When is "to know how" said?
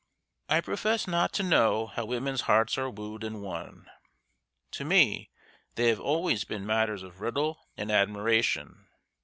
1.33-2.05